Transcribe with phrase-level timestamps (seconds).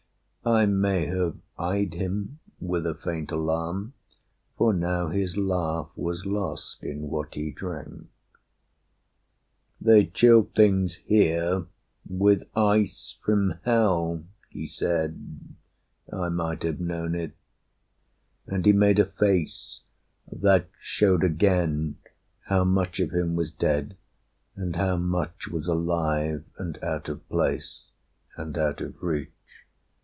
[0.43, 3.93] I may have eyed him with a faint alarm,
[4.57, 8.07] For now his laugh was lost in what he drank.
[9.79, 11.67] "They chill things here
[12.09, 15.19] with ice from hell," he said;
[16.11, 17.33] "I might have known it."
[18.47, 19.83] And he made a face
[20.29, 21.97] That showed again
[22.45, 23.95] how much of him was dead,
[24.55, 27.83] And how much was alive and out of place,
[28.35, 29.29] And out of reach.